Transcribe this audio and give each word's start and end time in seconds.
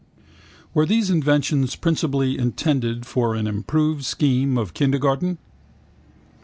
Were 0.73 0.87
these 0.87 1.11
inventions 1.11 1.75
principally 1.75 2.35
intended 2.35 3.05
for 3.05 3.35
an 3.35 3.45
improved 3.45 4.03
scheme 4.03 4.57
of 4.57 4.73
kindergarten? 4.73 5.37